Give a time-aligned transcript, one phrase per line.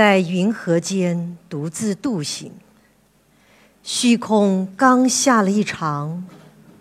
[0.00, 2.50] 在云河间独自渡行，
[3.82, 6.26] 虚空刚下了一场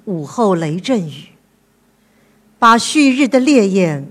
[0.06, 1.26] 午后雷阵雨，
[2.58, 4.10] 把旭日的烈焰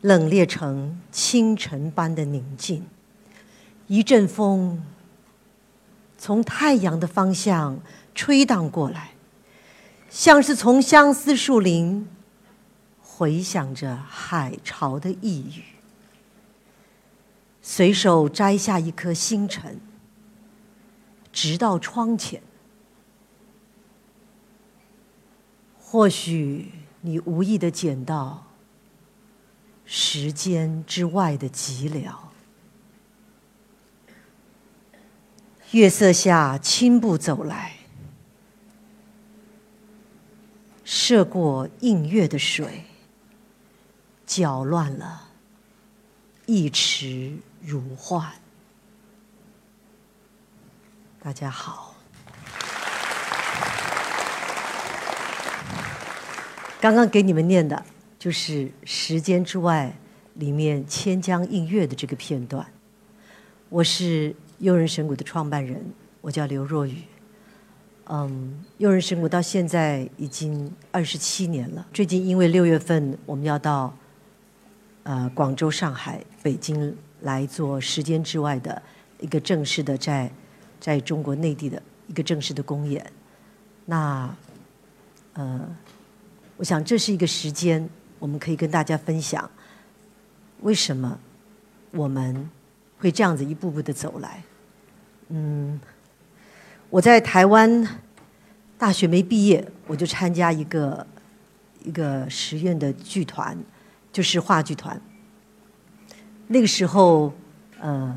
[0.00, 2.84] 冷冽成清晨般的宁静。
[3.86, 4.82] 一阵风
[6.18, 7.78] 从太阳的方向
[8.12, 9.12] 吹荡过来，
[10.10, 12.08] 像是从相思树林
[13.00, 15.62] 回响着海潮的呓语。
[17.62, 19.80] 随手摘下一颗星辰，
[21.32, 22.42] 直到窗前。
[25.78, 26.72] 或许
[27.02, 28.46] 你无意的捡到
[29.84, 32.12] 时间之外的寂寥。
[35.70, 37.76] 月色下，轻步走来，
[40.82, 42.84] 涉过映月的水，
[44.26, 45.28] 搅乱了
[46.46, 47.38] 一池。
[47.64, 48.28] 如幻。
[51.22, 51.94] 大家好。
[56.80, 57.80] 刚刚给你们念的
[58.18, 58.52] 就是
[58.84, 59.94] 《时间之外》
[60.40, 62.66] 里面“千江映月”的这个片段。
[63.68, 65.80] 我是悠人神谷的创办人，
[66.20, 67.04] 我叫刘若雨。
[68.06, 71.86] 嗯，悠人神谷到现在已经二十七年了。
[71.92, 73.96] 最近因为六月份我们要到
[75.04, 76.98] 呃广州、上海、北京。
[77.22, 78.80] 来做时间之外的
[79.18, 80.30] 一个正式的在
[80.78, 83.04] 在中国内地的一个正式的公演，
[83.86, 84.34] 那
[85.34, 85.76] 呃，
[86.56, 89.50] 我想这是一个时间，我们可以跟大家分享
[90.60, 91.18] 为什么
[91.92, 92.50] 我们
[92.98, 94.42] 会这样子一步步的走来。
[95.28, 95.80] 嗯，
[96.90, 97.88] 我在台湾
[98.76, 101.06] 大学没毕业，我就参加一个
[101.84, 103.56] 一个实验的剧团，
[104.12, 105.00] 就是话剧团。
[106.48, 107.32] 那个时候，
[107.80, 108.14] 呃，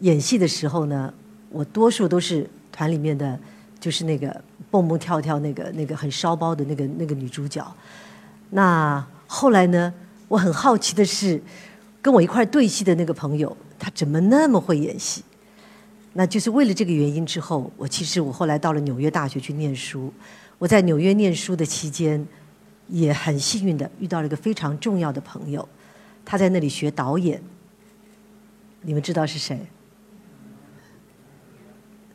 [0.00, 1.12] 演戏的时候呢，
[1.50, 3.38] 我多数都是团里面的，
[3.78, 7.64] 就是那个蹦蹦跳跳、那个那个很烧包的那个那个女主角。
[8.50, 9.92] 那后来呢，
[10.28, 11.40] 我很好奇的是，
[12.02, 15.22] 跟我一块对戏的那个朋友，他怎么那么会演戏？
[16.14, 20.12] 那就是为了这个原因之后，我其实我后来到了纽约大学去念书。
[20.58, 22.24] 我在纽约念书的期间，
[22.88, 25.68] 也很幸运的遇到了一个非常重要的朋友。
[26.24, 27.42] 他在那里学导演，
[28.82, 29.58] 你们知道是谁？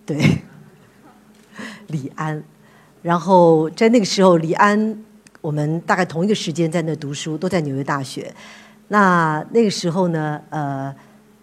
[0.05, 0.17] 对，
[1.87, 2.43] 李安。
[3.01, 5.03] 然后在那个时候，李安
[5.39, 8.33] 我们大概同一个时间在那读书，都在纽约大学。
[8.89, 10.93] 那那个时候呢，呃，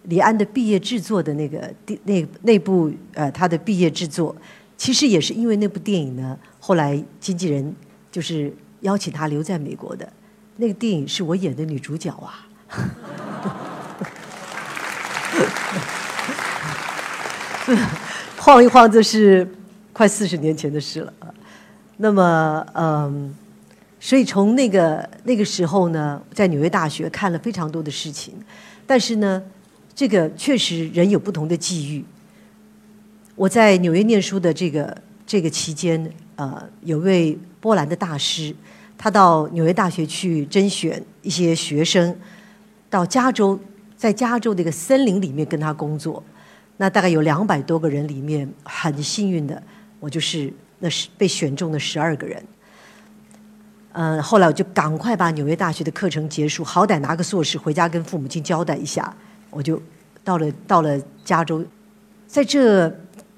[0.03, 1.73] 李安的毕业制作的那个
[2.03, 4.35] 那那部呃他的毕业制作，
[4.75, 7.75] 其实也是因为那部电影呢，后来经纪人
[8.11, 10.11] 就是邀请他留在美国的。
[10.57, 12.46] 那个电影是我演的女主角啊。
[18.37, 19.45] 晃一晃，这是
[19.91, 21.11] 快四十年前的事了。
[21.97, 23.35] 那么，嗯，
[23.99, 28.33] 所以从那个那个时候呢，在纽约大学看了非常多的事情，
[28.85, 29.43] 但是呢，
[29.93, 32.05] 这个确实人有不同的际遇。
[33.35, 34.95] 我在纽约念书的这个
[35.25, 38.55] 这个期间，呃，有位波兰的大师，
[38.97, 42.15] 他到纽约大学去甄选一些学生。
[42.89, 43.59] 到加州，
[43.95, 46.23] 在加州的一个森林里面跟他工作，
[46.77, 49.61] 那大概有两百多个人里面，很幸运的，
[49.99, 52.43] 我就是那是被选中的十二个人。
[53.93, 59.11] 嗯，后来我就赶快把纽约大学的课程结束，好歹拿个硕士回家跟父母亲交代一下，
[59.49, 59.81] 我就
[60.23, 61.65] 到了到了加州。
[62.27, 62.87] 在这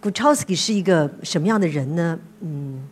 [0.02, 2.20] ，Guchowski 是一个什么样的人呢？
[2.42, 2.86] 嗯，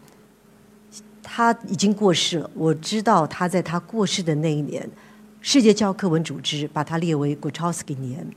[1.21, 2.49] 他已经过世了。
[2.53, 4.89] 我知道他在他过世的那一年。
[5.39, 8.27] 世界教科文组织把它列为 Guchowski 年，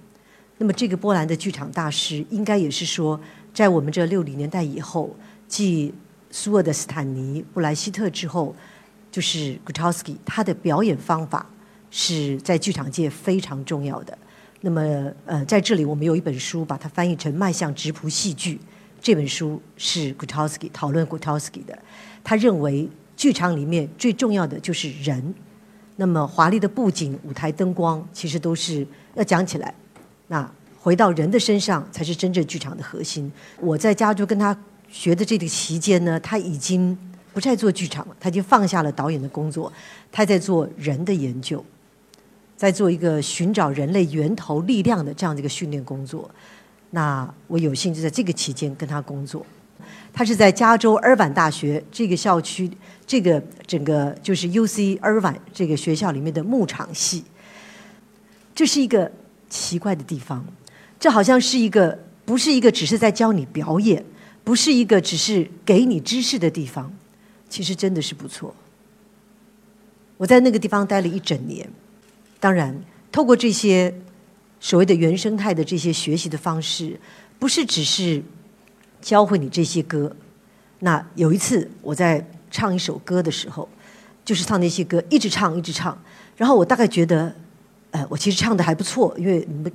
[0.59, 3.19] 那么这个波兰的剧场大师，应该也是说，
[3.53, 5.17] 在我们这六零年代以后，
[5.49, 5.93] 继
[6.31, 8.55] 苏俄的斯坦尼、布莱希特之后，
[9.11, 11.45] 就是 Guchowski，他的表演方法
[11.91, 14.17] 是在剧场界非常重要的。
[14.61, 18.57] 那么，呃，在这里我们有一本书，把它翻译成《迈向直扑戏剧》，
[19.01, 21.77] 这本书是 Guchowski 讨论 Guchowski 的。
[22.23, 22.87] 他认为
[23.17, 25.35] 剧场里面最重要的就是人。
[26.01, 28.87] 那么华丽的布景、舞台灯光，其实都是
[29.17, 29.75] 要讲起来。
[30.29, 30.51] 那
[30.81, 33.31] 回到人的身上，才是真正剧场的核心。
[33.61, 34.57] 我在加州跟他
[34.89, 36.97] 学的这个期间呢，他已经
[37.35, 39.71] 不再做剧场了，他已经放下了导演的工作，
[40.11, 41.63] 他在做人的研究，
[42.57, 46.31] 在做一个寻找人类源头力量的这样的一个训练工作。
[46.93, 49.45] 那我有幸就在这个期间跟他工作。
[50.13, 52.71] 他是在加州尔湾大学这个校区，
[53.07, 57.25] 这个整个就是 U C 尔湾这个学校里面的牧场系。
[58.55, 59.11] 这是一个
[59.49, 60.45] 奇怪的地方，
[60.99, 64.05] 这好像是一个不是一个只是在教你表演，
[64.45, 66.93] 不是一个只是给你知识的地方，
[67.49, 68.55] 其实真的是不错。
[70.19, 71.67] 我在那个地方待了一整年，
[72.39, 72.79] 当然，
[73.11, 73.95] 透过这些
[74.61, 77.01] 所谓的原生态的这些学习的方式，
[77.39, 78.23] 不是只是
[79.01, 80.15] 教会你这些歌。
[80.81, 83.69] 那有一次我在唱一首歌的时候，
[84.25, 85.97] 就是唱那些歌，一直唱一直唱，
[86.37, 87.35] 然后我大概觉得，
[87.91, 89.73] 呃，我其实唱的还不错，因为你们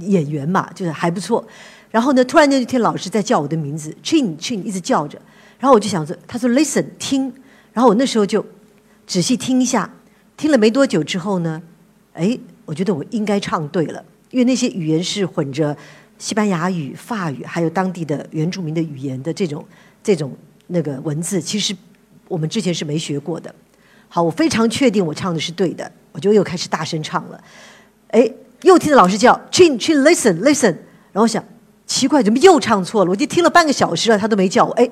[0.00, 1.46] 演员嘛，就是还不错。
[1.90, 5.20] 然后呢，突然间就听老师在叫我的名字，Chin Chin，一直叫着，
[5.58, 7.32] 然后我就想着，他说 Listen，听，
[7.72, 8.44] 然后我那时候就。
[9.06, 9.88] 仔细听一下，
[10.36, 11.62] 听了没多久之后呢，
[12.12, 15.76] 哎，我觉得我应该唱对了，因为那些语言是混着
[16.18, 19.64] 西班牙语、法语，还有当地的原住民的语言的这种
[20.02, 20.34] 这种
[20.68, 21.76] 那个文字，其实
[22.28, 23.54] 我们之前是没学过的。
[24.08, 27.42] 好，我非常确定我唱的是对的，我就又开始大声唱了。
[28.08, 28.30] 哎，
[28.62, 30.76] 又听到老师叫 Chin Chin Listen Listen，
[31.12, 31.44] 然后想
[31.86, 33.10] 奇怪，怎么又唱错了？
[33.10, 34.72] 我就听了半个小时了，他都没叫我。
[34.72, 34.88] 哎，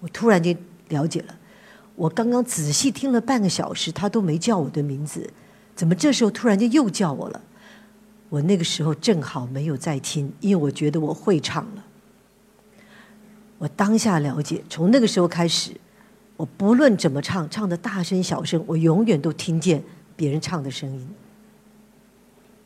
[0.00, 0.56] 我突然间
[0.88, 1.34] 了解了。
[1.96, 5.28] 我刚刚仔细听了半个小时，他都没叫我的名字，
[5.74, 7.40] 怎么这时候突然间又叫我了？
[8.30, 11.84] 我那个时候正好没有在听，因为我觉得我会唱了。
[13.58, 15.72] 我当下了解，从那个时候开始，
[16.36, 19.82] 我不论怎么唱，唱的大声小声，我永远都听见
[20.16, 21.08] 别人唱的声音。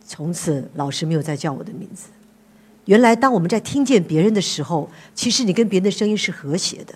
[0.07, 2.11] 从此，老师没有再叫我的名字。
[2.85, 6.95] 原来，当我们在听见别人的时候，其实你跟别人的声音是和谐的。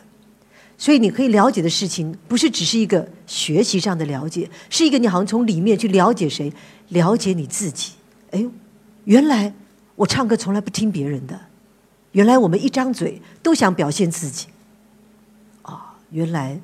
[0.76, 6.52] 所以你可以了解的事情，不是只是一个学习上的了解，是一个你好像从里面去了解谁，
[6.90, 7.94] 了解你自己。
[8.30, 8.46] 哎，
[9.04, 9.52] 原来
[9.96, 11.40] 我唱歌从来不听别人的，
[12.12, 14.48] 原来我们一张嘴都想表现自己。
[15.62, 16.60] 啊，原来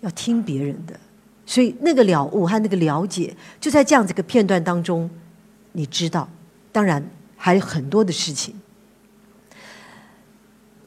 [0.00, 0.98] 要听别人的，
[1.46, 5.08] 所以那个了悟和那个了解，就在这样子一个片段当中，
[5.72, 6.28] 你知道。
[6.72, 7.04] 当然
[7.36, 8.54] 还有很多的事情。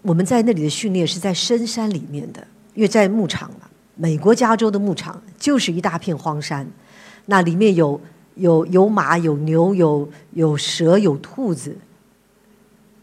[0.02, 6.66] 我们在那里的训练是在深山里面的，因为在牧场嘛，美国加州的牧场就是一大片荒山，
[7.26, 8.00] 那里面有
[8.36, 11.78] 有有马有牛有有蛇有兔子，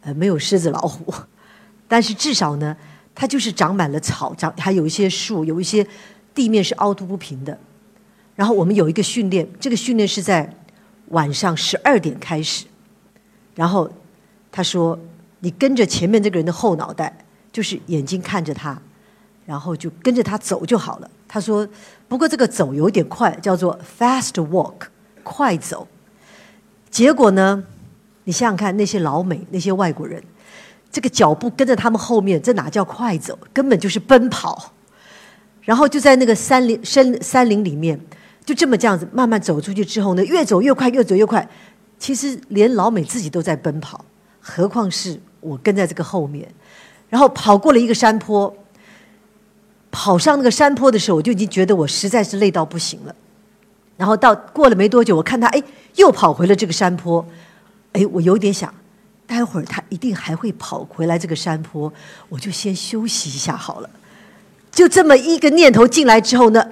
[0.03, 1.13] 呃，没有狮子老虎，
[1.89, 2.77] 但是至少呢，
[3.15, 5.87] 它就是长满了草，长还有一些树，有一些
[6.35, 7.59] 地面是凹凸不平的。
[8.37, 10.57] 然后我们有一个训练，这个训练是在
[11.09, 12.67] 晚上十二点开始，
[13.55, 13.91] 然后
[14.51, 14.99] 他说。
[15.43, 17.17] 你跟着前面这个人的后脑袋，
[17.51, 18.79] 就是眼睛看着他，
[19.47, 21.11] 然后就跟着他走就好了。
[21.27, 21.67] 他说
[22.07, 24.75] ：“不过这个走有点快，叫做 fast walk，
[25.23, 25.87] 快走。”
[26.91, 27.63] 结果呢，
[28.25, 30.23] 你想想看，那些老美、那些外国人，
[30.91, 33.39] 这个脚步跟在他们后面，这哪叫快走？
[33.53, 34.73] 根本就是奔跑。
[35.63, 38.01] 然后就在那个山林、山山林里面，
[38.45, 41.49] 就这么这样子慢慢走出去之后呢，越走越快，越走越快。
[41.99, 44.05] 其实连老美自己都在奔跑，
[44.41, 45.21] 何况是？
[45.41, 46.47] 我跟在这个后面，
[47.09, 48.55] 然后跑过了一个山坡，
[49.91, 53.15] 跑上那个山坡的时候，我就已经觉得我实在是累到不行了。
[54.01, 55.63] 然后到过了没多久，我看他哎
[55.97, 57.23] 又跑回了这个山坡，
[57.93, 58.73] 哎我有点想，
[59.27, 61.93] 待会儿他一定还会跑回来这个山坡，
[62.31, 63.91] 我就先休息一下好了。
[64.73, 66.65] 就这么一个念头进来之后呢，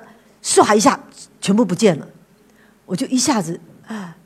[0.42, 0.98] 唰一下
[1.38, 2.08] 全部不见了，
[2.86, 4.16] 我就一下子啊，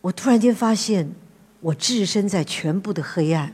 [0.00, 1.12] 我突然间发现。
[1.60, 3.52] 我置身在全部的黑暗，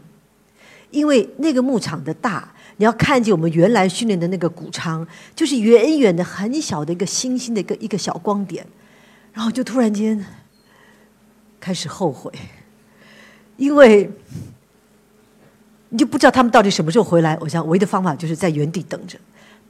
[0.90, 8.66] 因为那个牧场的大，你要看见我们原来训练的那个谷仓，就是远远的很小的一个星星的一个一个小光点，
[9.32, 10.24] 然后就突然间
[11.60, 12.32] 开始后悔，
[13.56, 14.10] 因为
[15.88, 17.38] 你就不知道他们到底什么时候回来。
[17.40, 19.18] 我想唯一的方法就是在原地等着，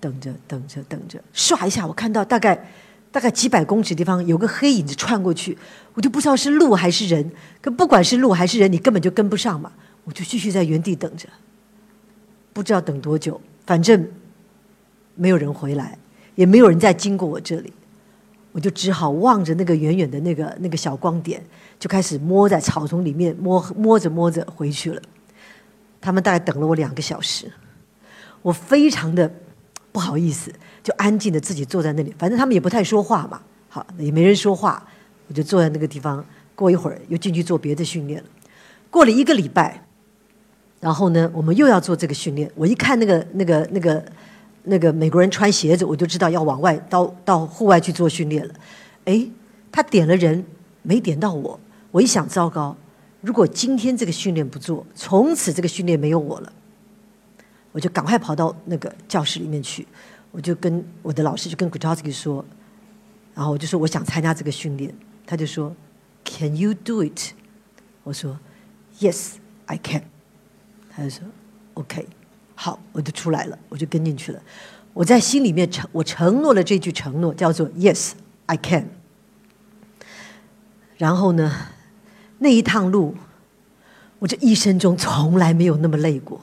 [0.01, 2.71] 等着，等着，等着，唰一下，我看到大概。
[3.15, 5.57] 大概几百公尺地方有个黑影子窜过去，
[5.93, 7.31] 我就不知道是鹿还是人。
[7.61, 9.71] 可不管是鹿还是人，你根本就跟不上嘛。
[10.03, 11.29] 我就继续在原地等着，
[12.55, 14.09] 不知道等多久，反正
[15.15, 15.99] 没有人回来，
[16.37, 17.71] 也没有人再经过我这里，
[18.53, 21.45] 我就只好望着那个远远的那个那个小光点，
[21.79, 25.03] 就开始摸在草丛里面摸摸着摸着回去了。
[26.01, 27.53] 他们大概等了我两个小时，
[28.41, 29.31] 我非常的
[29.93, 30.53] 不好意思。
[30.83, 34.87] 就安静的自己坐在那里，反正他们也不太说话嘛，好也没人说话，
[35.29, 36.25] 我就坐在那个地方。
[36.55, 38.29] 过一会儿又进去做别的训练了。
[38.89, 39.85] 过了一个礼拜，
[40.85, 42.51] 然后呢，我们又要做这个训练。
[42.55, 44.05] 我一看那个那个那个
[44.65, 48.55] 那个美国人穿鞋子，我就知道要往外到到户外去做训练了。
[49.07, 49.27] 哎，
[49.73, 50.45] 他点了人，
[50.83, 51.59] 没点到我。
[51.91, 52.77] 我一想，糟糕，
[53.23, 56.53] 如果今天这个训练不做，从此这个训练没有我了。
[57.73, 59.89] 我就赶快跑到那个教室里面去。
[60.33, 62.45] 我就跟我的老师就跟 g u t o w s k i 说，
[63.35, 65.75] 然后我就说我想参加这个训练，他就说
[66.27, 67.33] ，Can you do it？
[68.03, 68.39] 我说
[69.01, 70.03] ：“Yes, I can。”
[70.97, 71.27] 他就说
[71.75, 72.07] ：“OK，
[72.55, 74.41] 好，我就出来了，我就跟进去了。
[74.93, 78.13] 我在心里面承，我承诺了这句承诺，叫做 ‘Yes,
[78.47, 78.87] I can’。
[80.97, 81.53] 然后呢，
[82.39, 83.17] 那一趟路，
[84.21, 86.41] 我这一生中从来没有那么累过。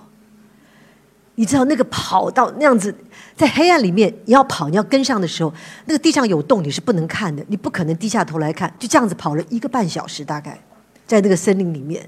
[1.35, 2.93] 你知道，那个跑到那样子，
[3.37, 5.53] 在黑暗里面，你要跑，你要跟上的时候，
[5.85, 8.71] 那个地上有洞，你是不能看的，你不可能低下头来看。
[8.77, 10.61] 就这样子跑了一个半小时，大概
[11.07, 12.07] 在那个森林里面。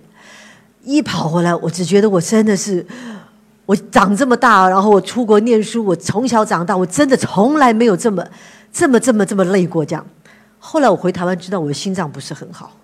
[0.84, 2.86] 一跑回来，我只觉得我真的是，
[3.66, 8.22] 我长这么大，然后我出国念书，我从小长大，我真的从来没有这么、
[8.72, 9.86] 这么、这么、这么累过。
[9.86, 10.06] 这样，
[10.60, 12.75] 后来我回台湾，知道我的心脏不是很好，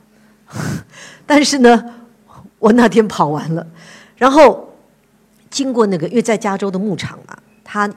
[1.27, 1.83] 但是呢，
[2.57, 3.67] 我那天跑完了，
[4.15, 4.73] 然后
[5.49, 7.89] 经过那个，因为在加州的牧场嘛，它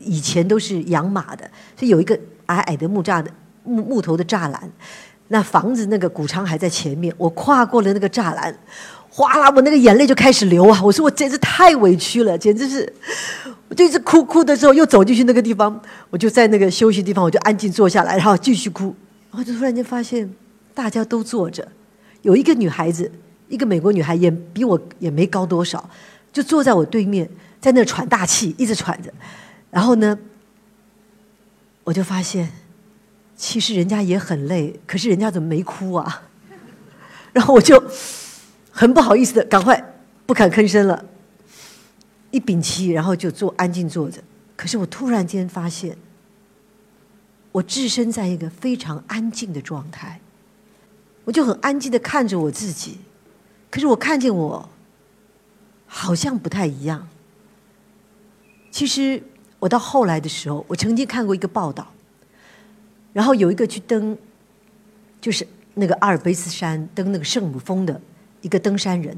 [0.00, 1.48] 以前都是养马的，
[1.78, 3.30] 所以有一个矮矮的木栅的
[3.62, 4.68] 木木头的栅栏，
[5.28, 8.52] 那房子那个谷仓还在前面，我跨过了那个栅栏。
[9.16, 9.50] 哗啦！
[9.56, 10.78] 我那个眼泪就开始流啊！
[10.82, 12.92] 我说我简直太委屈了，简直是，
[13.66, 15.80] 我就一直哭哭的时候，又走进去那个地方，
[16.10, 18.94] 我就在那个休息地方，我就安静坐下来，然后继续哭。
[19.30, 20.30] 然后就突然间发现，
[20.74, 21.66] 大家都坐着，
[22.20, 23.10] 有一个女孩子，
[23.48, 25.88] 一个美国女孩，也比我也没高多少，
[26.30, 27.26] 就坐在我对面，
[27.58, 29.10] 在那喘大气，一直喘着。
[29.70, 30.18] 然后呢，
[31.84, 32.52] 我就发现，
[33.34, 36.24] 其实人家也很累，可是人家怎么没哭啊？
[37.32, 37.82] 然后我就。
[38.78, 39.82] 很不好意思的，赶快
[40.26, 41.02] 不敢吭声了，
[42.30, 44.22] 一屏气，然后就坐安静坐着。
[44.54, 45.96] 可是我突然间发现，
[47.52, 50.20] 我置身在一个非常安静的状态，
[51.24, 52.98] 我就很安静的看着我自己。
[53.70, 54.68] 可是我看见我，
[55.86, 57.08] 好像不太一样。
[58.70, 59.22] 其实
[59.58, 61.90] 我到后来的时候，我曾经看过一个报道，
[63.14, 64.18] 然后有一个去登，
[65.18, 67.98] 就是那个阿尔卑斯山登那个圣母峰的。
[68.42, 69.16] 一个登山人，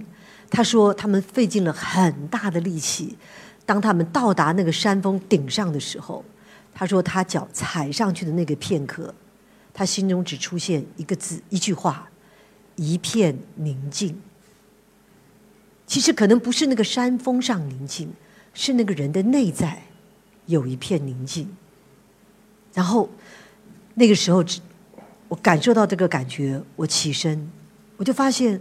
[0.51, 3.19] 他说他们费尽了很大的力气，
[3.67, 6.25] 当他们到达那个山峰顶上的时候，
[6.73, 9.15] 他说他脚踩上去的那个片刻，
[9.75, 12.09] 他心中只出现一个字，一句话：
[12.77, 14.19] 一片宁静。
[15.87, 18.13] 其实可能不是那个山峰上宁静，
[18.55, 19.83] 是那个人的内在
[20.47, 21.49] 有一片宁静。
[22.73, 23.11] 然后
[23.95, 24.45] 那个时候，
[25.29, 27.51] 我感受到这个感觉，我起身，
[27.99, 28.59] 我就发现。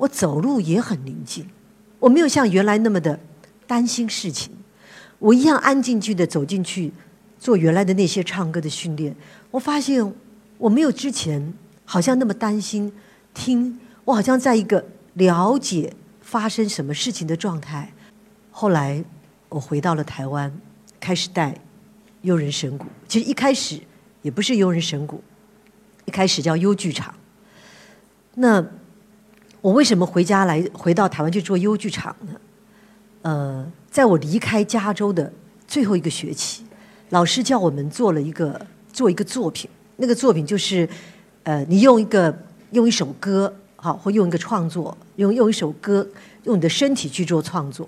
[0.00, 1.46] 我走路也很宁静，
[1.98, 3.20] 我没有像原来那么的
[3.66, 4.50] 担心事情，
[5.18, 6.90] 我一样安静静的走进去
[7.38, 9.14] 做原来的那些唱歌的训练。
[9.50, 10.14] 我发现
[10.56, 11.52] 我没有之前
[11.84, 12.90] 好像那么担心，
[13.34, 15.92] 听我好像在一个了解
[16.22, 17.92] 发生什么事情的状态。
[18.50, 19.04] 后来
[19.50, 20.50] 我回到了台湾，
[20.98, 21.54] 开始带
[22.22, 22.86] 幽人神鼓。
[23.06, 23.78] 其实一开始
[24.22, 25.22] 也不是幽人神鼓，
[26.06, 27.14] 一开始叫幽剧场。
[28.34, 28.64] 那。
[29.60, 32.40] 我为什么回家来回到台湾去做优剧场呢？
[33.22, 35.30] 呃，在我离开加州的
[35.68, 36.64] 最后一个学期，
[37.10, 38.58] 老师叫我们做了一个
[38.92, 40.88] 做一个作品，那个作品就是，
[41.42, 42.34] 呃，你用一个
[42.70, 46.06] 用一首歌，好，或用一个创作，用用一首歌，
[46.44, 47.86] 用你的身体去做创作。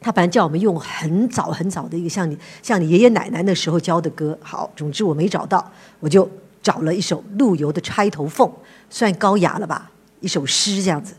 [0.00, 6.30] 他本来叫我们用很早很早的一个像你像你爷爷奶奶那时候教的歌，好，总之我没找到，我就
[6.62, 8.48] 找了一首陆游的《钗头凤》，
[8.88, 9.90] 算高雅了吧。
[10.20, 11.14] 一首诗这样子，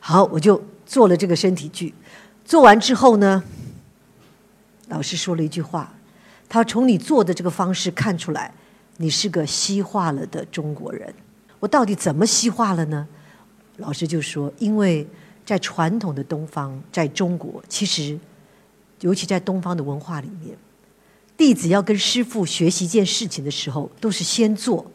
[0.00, 1.94] 好，我就做了这个身体剧。
[2.44, 3.42] 做完之后呢，
[4.88, 5.94] 老师说了一句话，
[6.48, 8.52] 他从你做的这个方式看出来，
[8.98, 11.12] 你是个西化了的中国人。
[11.58, 13.06] 我到底怎么西化了呢？
[13.78, 15.06] 老师就说，因为
[15.44, 18.18] 在传统的东方，在中国，其实
[19.00, 20.56] 尤其在东方的文化里面，
[21.36, 24.90] 弟子要跟师傅学习一件事情的时候，都是先做，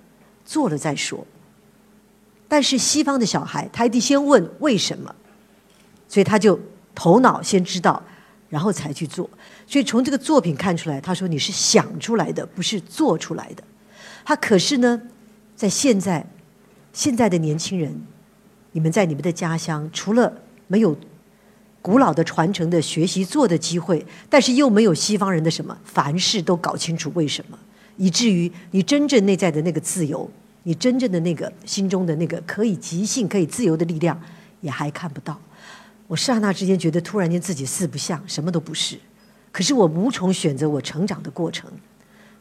[0.46, 1.26] 做了再说。
[2.52, 5.16] 但是西方的小孩，他一定先问为什么，
[6.10, 6.60] 所以他就
[6.94, 8.04] 头脑先知道，
[8.50, 9.30] 然后才去做。
[9.66, 13.64] 所以从这个作品看出来，他说你是想出来的，不是做出来的。
[14.26, 15.02] 他可是呢，
[15.56, 16.28] 在现在
[16.92, 18.06] 现在的年轻人，
[18.74, 20.34] 你们在你们的家乡，除了
[20.68, 20.94] 没有
[21.82, 27.58] 古老的传承的学习做的机会，但是又没有西方人的什么，凡事都搞清楚为什么，
[27.96, 30.30] 以至于你真正内在的那个自由。
[30.64, 34.20] 你真正的那个心中的那个可以即兴、可以自由的力量，
[34.62, 35.40] 也还看不到。
[36.08, 39.00] 我刹那之间觉得，突然间自己四不像，什么都不是。
[39.52, 41.72] 可是我无从选择我成长的过程。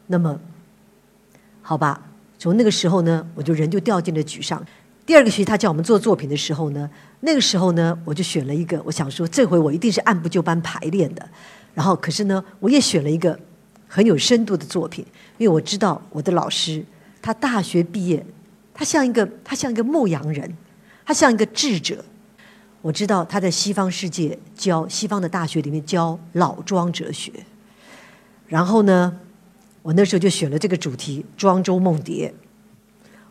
[0.07, 0.39] 那么，
[1.61, 2.01] 好吧，
[2.37, 4.63] 从那个时候呢，我就人就掉进了沮丧。
[5.05, 6.89] 第二个学期他叫我们做作品的时候呢，
[7.21, 11.27] 那个时候呢，我就选了一个，我想说这回我一定是按部就班排练的。
[11.73, 13.39] 然后，可是呢，我也选了一个
[13.87, 15.05] 很有深度的作品，
[15.37, 16.85] 因为我知道我的老师。
[17.21, 18.25] 他大学毕业，
[18.73, 20.57] 他像一个他像一个牧羊人，
[21.05, 22.03] 他像一个智者，
[22.81, 27.31] 我知道他在西方世界教西方的大学里面教老庄哲学，
[28.47, 29.19] 然后呢，
[29.81, 32.29] 我那时候就选了这个主题《庄周梦蝶》，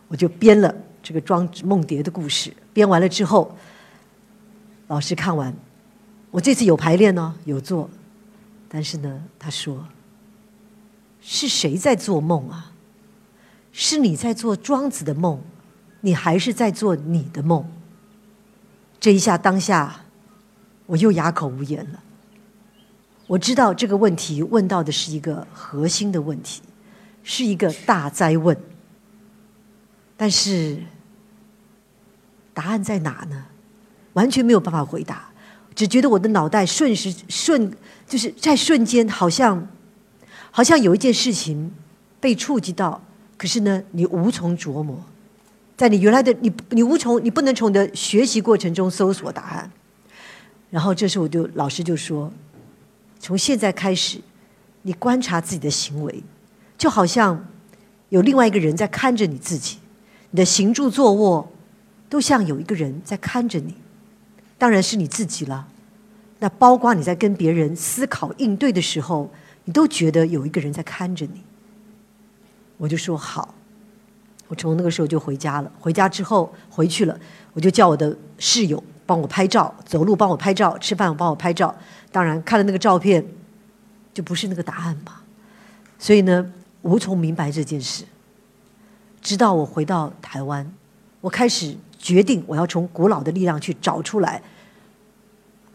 [0.07, 2.53] 我就编了这个庄梦蝶的故事。
[2.73, 3.57] 编完了之后，
[4.87, 5.53] 老师看完，
[6.31, 7.89] 我这次有排练呢，有做，
[8.69, 9.85] 但是呢，他说
[11.19, 12.70] ：“是谁在做梦啊？
[13.71, 15.41] 是你在做庄子的梦，
[16.01, 17.65] 你还是在做你的梦？”
[18.99, 20.01] 这一下当下，
[20.85, 21.99] 我又哑口无言了。
[23.27, 26.61] 我知道这个问题问到的是一个核心的问题，
[27.23, 28.55] 是一个大灾问。
[30.17, 30.77] 但是
[32.53, 33.45] 答案在哪呢？
[34.13, 35.31] 完全没有办法回答，
[35.73, 37.73] 只觉得我的脑袋瞬时瞬
[38.05, 39.67] 就是在瞬间，好像
[40.51, 41.73] 好像有一件事情
[42.19, 43.01] 被触及到，
[43.41, 45.03] 可是呢，你无从琢磨。
[45.75, 49.71] 在你原来的你，你无从，你不能从你的学习过程中搜索答案。
[50.69, 52.31] 然后这时我就老师就说
[53.19, 54.19] ：“从现在开始，
[54.83, 56.23] 你观察自己的行为，
[56.77, 57.43] 就好像
[58.09, 59.79] 有另外一个人在看着你自己，
[60.29, 61.51] 你的行住坐卧
[62.07, 63.73] 都像有一个人在看着你，
[64.59, 65.67] 当然是你自己了。
[66.37, 69.31] 那包括你在跟别人思考应对的时候，
[69.65, 71.41] 你都觉得有一个人在看着你。”
[72.81, 73.53] 我就说好。
[74.47, 75.71] 我从那个时候就回家了。
[75.79, 77.15] 回家之后回去了，
[77.53, 81.73] 我就叫我的室友帮我拍照，走路帮我拍照，吃饭帮我拍照。
[82.11, 83.23] 当然看了那个照片，
[84.15, 85.21] 就不是那个答案嘛。
[85.99, 88.03] 所以呢，无从明白这件事。
[89.21, 90.67] 直到我回到台湾，
[91.21, 94.41] 我开始决定我要从古老的力量去找出来，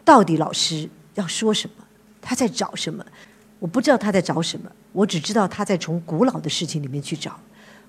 [0.03, 1.85] 到底老师要说什么，
[2.21, 3.05] 他在找什么。
[3.59, 7.39] 我不知道他在找什么，我只知道他在从古老的事情里面去找。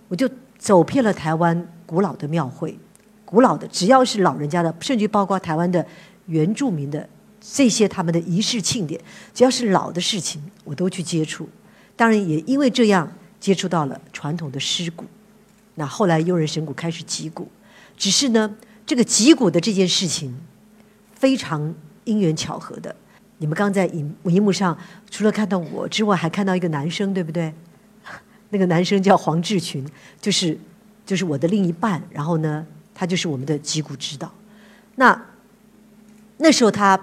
[0.09, 0.29] 我就
[0.59, 2.79] 走遍了台湾古老的庙会，
[3.27, 5.85] 古老的只要是老人家的，甚至包括台湾的
[6.27, 7.07] 原住民的
[7.39, 8.99] 这些他们的仪式庆典，
[9.35, 11.47] 只要是老的事情，我都去接触。
[11.95, 15.05] 当然也因为这样接触到了传统的尸骨。
[15.75, 17.47] 那后来幽人神鼓开始击鼓，
[17.97, 20.35] 只是呢，这个击鼓的这件事情
[21.15, 22.97] 非常因缘巧合的。
[23.39, 24.77] 你们刚在荧荧幕上
[25.11, 27.53] 除了看到我之外，还看到一个男生，对不对？
[28.51, 29.87] 那个男生叫黄志群，
[30.21, 30.59] 就是
[31.07, 32.03] 就是我的另一半。
[32.11, 34.33] 然后呢，他就是我们的击鼓指导。
[34.97, 35.21] 那
[36.39, 36.99] 那时候他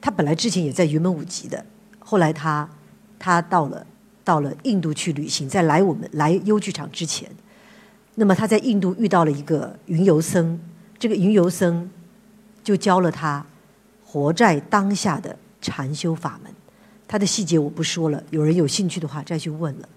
[0.00, 1.64] 他本来之前也在云门舞集的，
[1.98, 2.68] 后来他
[3.18, 3.86] 他到了
[4.24, 7.30] 到了印度去旅行，在来我们来优剧场之前，
[8.16, 10.58] 那么他在印度遇到了一个云游僧，
[10.98, 11.88] 这个云游僧
[12.62, 13.44] 就教了他
[14.04, 16.52] 活在当下的禅修法门。
[17.08, 19.88] 他的细节我不说了，有人有兴趣的话再去问了。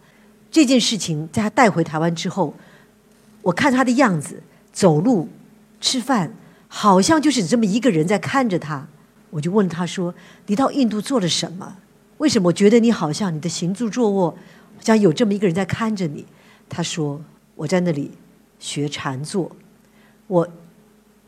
[0.49, 2.53] 这件事情在他带回台湾之后，
[3.41, 5.27] 我看他的样子，走路、
[5.81, 6.33] 吃饭，
[6.67, 8.87] 好像就是这么一个人在看着他。
[9.29, 10.15] 我就问他说
[10.47, 11.77] ：“你到印度做了什么？
[12.19, 14.37] 为什么我觉得你好像你的行住坐卧，
[14.79, 16.25] 像有这么一个人在看着你？”
[16.69, 17.21] 他说
[17.55, 18.11] ：“我在那里
[18.59, 19.51] 学禅坐，
[20.27, 20.47] 我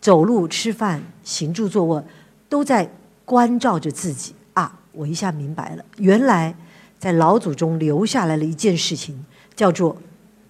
[0.01, 2.03] 走路、吃饭、行住坐卧
[2.47, 2.89] 都在
[3.29, 6.55] 关照着自己啊！”我一下明白了，原来。
[6.97, 9.95] 在老祖宗留下来了一件事情，叫做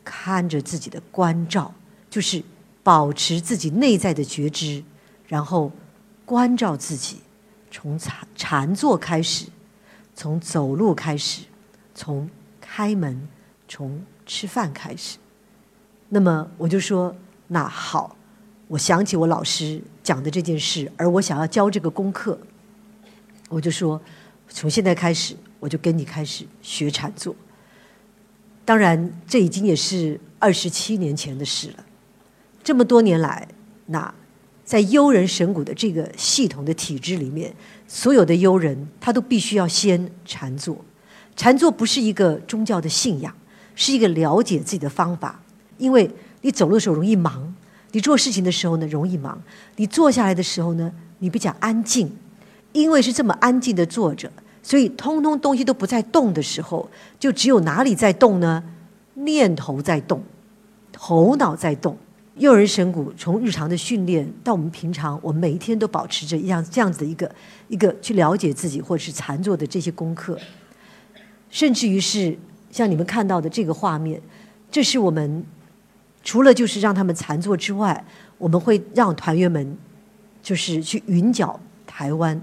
[0.03, 1.71] 看着自己的关照，
[2.09, 2.41] 就是
[2.81, 4.83] 保持自己内在的觉知，
[5.27, 5.71] 然后
[6.25, 7.17] 关照自己，
[7.69, 9.45] 从禅禅坐开始，
[10.15, 11.43] 从走路开始，
[11.93, 12.27] 从
[12.59, 13.27] 开门，
[13.67, 15.19] 从吃饭开始。
[16.07, 17.15] 那么我就说，
[17.45, 18.15] 那好，
[18.69, 22.39] 我想起我老师讲的这件事，而我想要教这个功课，
[23.49, 24.01] 我就说，
[24.47, 25.35] 从现在开始。
[25.61, 27.35] 我就跟你开始学禅坐，
[28.63, 31.85] 当然这已经也是二十七年前的事了。
[32.63, 33.45] 这么多年来，
[33.87, 34.15] 那
[34.63, 37.53] 在悠人神谷的这个系统的体制里面，
[37.89, 40.77] 所有的悠人他都必须要先禅坐。
[41.35, 43.35] 禅坐不是一个宗教的信仰，
[43.75, 45.43] 是一个了解自己的方法。
[45.77, 46.09] 因为
[46.39, 47.53] 你走路的时候容易忙，
[47.91, 49.37] 你做事情的时候呢容易忙，
[49.75, 52.09] 你坐下来的时候呢你比较安静，
[52.71, 54.31] 因为是这么安静的坐着。
[54.61, 58.63] 所以，通通东西都不在动的时候，就只有哪里在动呢？
[59.15, 60.21] 念头在动，
[60.91, 61.97] 头脑在动。
[62.35, 67.29] 幼儿神谷从日常的训练到我们平常，我们每一天都保持着一样这样子的一个
[67.67, 70.37] 一个去了解自己或者是禅坐的这些功课，
[71.49, 72.37] 甚至于是
[72.69, 74.21] 像你们看到的这个画面，
[74.69, 75.43] 这是我们
[76.23, 78.05] 除了就是让他们禅坐之外，
[78.37, 79.77] 我们会让团员们
[80.41, 82.39] 就是去云脚台湾。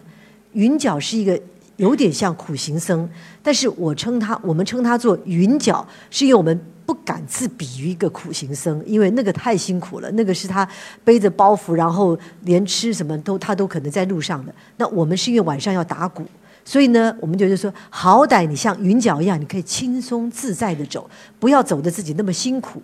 [0.57, 1.39] 云脚是一个。
[1.77, 3.07] 有点像苦行僧，
[3.43, 10.67] 但是我称他，我们称他做云脚，是因为我们不敢自比于一个苦行僧，因为那个太辛苦了，那个是他
[11.05, 14.55] 背着包袱，然后连吃什么都他都可能在路上的。
[14.79, 16.25] 那我们是因为晚上要打鼓，
[16.65, 21.07] 所以呢，我们觉得说，好歹你像云脚一样，你可以轻松自在的走，
[21.39, 22.81] 不要走的自己那么辛苦。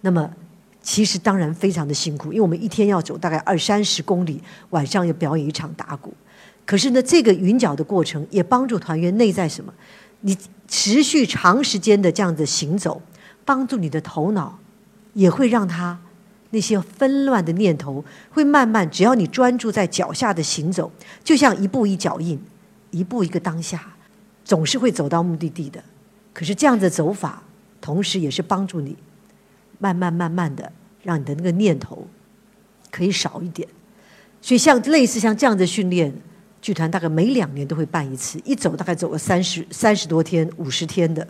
[0.00, 0.28] 那么
[0.82, 6.12] 其实当然非常的辛苦，因为我们一天要走大概二三十公里，晚上要表演一场打鼓。
[6.66, 9.72] 可是呢，这个云脚的过程也帮助团员内在什么？
[10.20, 10.34] 你
[10.66, 13.02] 持续长时间的这样子行走，
[13.44, 14.58] 帮助你的头脑，
[15.12, 16.00] 也会让他
[16.48, 20.90] 那些纷乱的念头会慢慢，只要你专注在脚下的行走，
[21.22, 22.40] 就像一步一脚印，
[22.90, 23.94] 一步一个当下，
[24.42, 25.84] 总是会走到目的地的。
[26.32, 27.42] 可是这样的走法，
[27.82, 28.96] 同时也是帮助你
[29.78, 30.72] 慢慢慢慢的
[31.02, 32.08] 让你的那个念头
[32.90, 33.68] 可以少一点。
[34.40, 36.10] 所以像类似像这样的训练。
[36.64, 41.28] 剧团大概每两年都会办一次，一走大概走了三十三十多天、五十天的，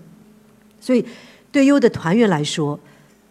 [0.81, 1.05] 所以
[1.51, 2.79] 对优的团员来说，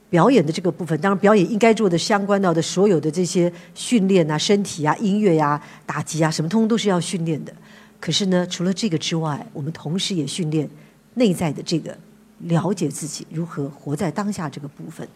[0.10, 7.54] 表演的这个部分，当然表演应该做的相关到的所有的这些训练啊、身体啊、音乐呀、打击啊，什么通通都是要训练的。
[8.02, 10.70] 可是呢，除了这个之外，我们同时也训练
[11.14, 11.98] 内在的这个
[12.40, 15.08] 了解自己如何活在当下这个部分。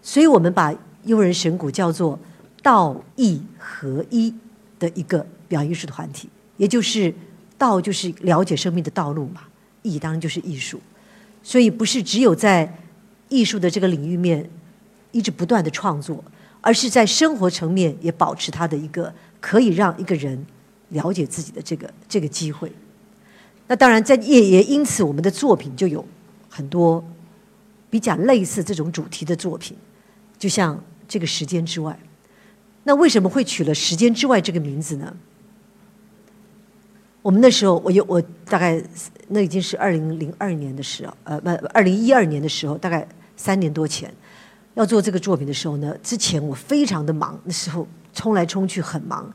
[0.00, 0.74] 所以我们把
[1.04, 2.18] 优人神鼓叫做
[2.62, 4.34] 道义合一
[4.78, 5.26] 的一个。
[5.50, 7.12] 表艺术团体，也就是
[7.58, 9.42] 道，就是了解生命的道路嘛。
[9.82, 10.80] 艺当然就是艺术，
[11.42, 12.72] 所以不是只有在
[13.28, 14.48] 艺术的这个领域面
[15.10, 16.22] 一直不断的创作，
[16.60, 20.46] 而是在生活层面也保持他的一个可以让一个人
[20.90, 22.70] 了解自己的这个这个机会。
[23.66, 26.04] 那当然，在也也因此，我们的作品就有
[26.48, 27.02] 很多
[27.88, 29.76] 比较类似这种主题的作品，
[30.38, 31.98] 就像这个时间之外。
[32.84, 35.16] 那为什么会取了“时间之外”这个名字呢？
[37.22, 38.82] 我们那时候，我有我大概
[39.28, 43.06] 那已经是二零零二年的时候，呃，不，二零一二年的时候，大概
[43.36, 44.10] 三年多前，
[44.74, 49.30] 要做这个作品的时候呢，之前我非常的忙，那时候冲来冲去很忙。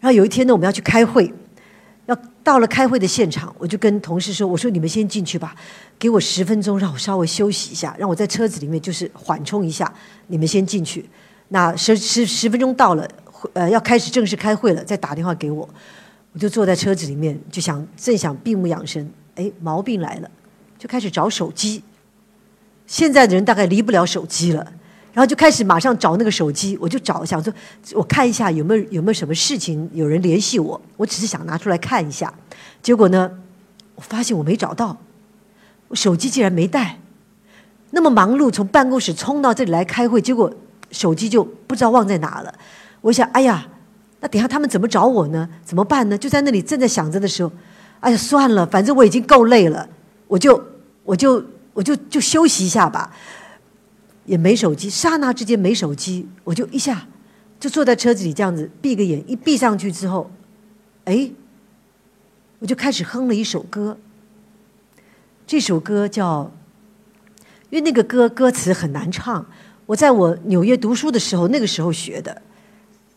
[0.00, 1.32] 然后有一天呢，我们要去开会，
[2.06, 5.54] 要到了开会的现场，我就跟同事说：“我说你们先进去吧，
[5.98, 9.90] 给我十分钟，让我稍微休息一下，让我在车子里面就是缓冲一下。
[10.26, 11.08] 你们先进去，
[11.48, 13.08] 那十十十分钟到了，
[13.52, 15.66] 呃，要开始正式开会了，再打电话给我。”
[16.34, 20.28] 我就坐在车子里面，就想正想闭目养神，哎，毛病来了，
[20.76, 21.80] 就开始找手机。
[22.88, 24.66] 现在的人大概离不了手机了，
[25.12, 27.54] 然后就开始马上找那个手机，我就找想说，
[27.92, 32.34] 我看一下有没有有没有什么事情有人联系我，我只是想拿出来看一下。
[32.82, 33.30] 结果呢，
[33.94, 34.98] 我发现我没找到，
[35.86, 36.98] 我手机竟然没带。
[37.92, 40.52] 那么忙碌，从办公室冲到这里来开会，结果
[40.90, 42.52] 手机就不知道忘在哪了。
[43.02, 43.68] 我想，哎呀。
[44.24, 45.46] 那等下他们怎么找我呢？
[45.62, 46.16] 怎么办呢？
[46.16, 47.52] 就在那里正在想着的时候，
[48.00, 49.86] 哎呀，算了，反正我已经够累了，
[50.26, 50.64] 我就
[51.04, 53.14] 我就我就就休息一下吧。
[54.24, 57.06] 也没手机，刹那之间没手机，我就一下
[57.60, 60.30] 就坐在车子里这样子闭个眼，一闭上去之后，
[61.04, 61.30] 哎，
[62.60, 63.98] 我就开始哼了一首歌。
[65.46, 66.50] 这首歌叫，
[67.68, 69.44] 因为那个歌歌词很难唱，
[69.84, 72.40] 我在我纽约读书的时候那个时候学的，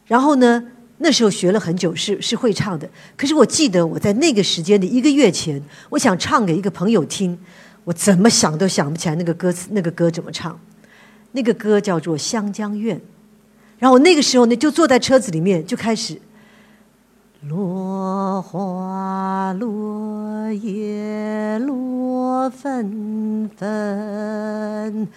[0.05, 0.61] 然后呢。
[0.99, 2.89] 那时候学了很久，是是会唱的。
[3.15, 7.37] 可是我记得我在那个时间的一个月前，我想唱给一个朋友听，
[7.83, 10.59] 我怎么想都想不起来那个歌词，那个歌怎么唱？
[11.33, 12.97] 那个歌叫做《湘江怨》。
[13.77, 16.19] 然后我那个时候呢，就坐在车子里面就开始，
[17.41, 25.07] 落花落叶落纷纷，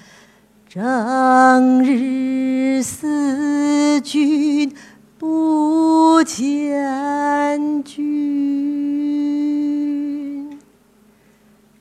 [0.69, 4.71] 正日思君。
[5.20, 8.59] 不见君，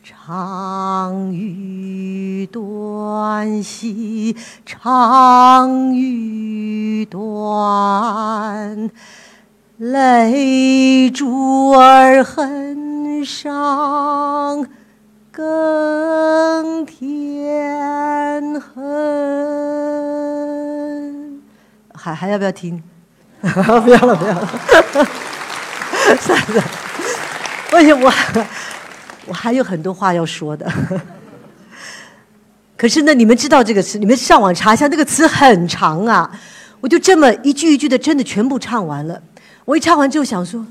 [0.04, 8.91] 长吁短兮，长吁短，
[9.78, 14.67] 泪珠儿痕上
[15.32, 18.84] 更添恨。
[21.93, 22.84] 还还要不要听？
[23.84, 24.47] 不要了，不要了，
[26.19, 26.63] 算了。
[27.71, 28.12] 而且我
[29.25, 30.71] 我还有很多话要说的。
[32.75, 36.30] 可是呢，你们知道这个词，你们上网查一下，那个词很长啊。
[36.82, 39.21] 我就这么一句一句的，真的全部唱完了。
[39.65, 40.65] 我一唱完之后想说，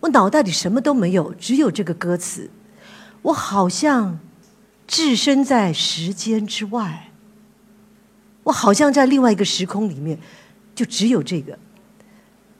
[0.00, 2.50] 我脑袋里什么都没有，只有这个歌词。
[3.22, 4.18] 我好像
[4.86, 7.10] 置身在时间之外，
[8.42, 10.18] 我好像在另外一个时空里面。
[10.74, 11.58] 就只有这个。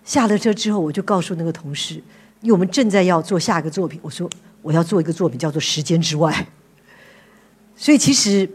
[0.05, 1.95] 下了车之后，我就告诉那个同事
[2.43, 3.99] ：“因为我们正在要做下一个作品。
[4.03, 4.29] 我说
[4.61, 6.31] 我要做一个作品，叫做《时间之外》。
[7.75, 8.49] 所以其实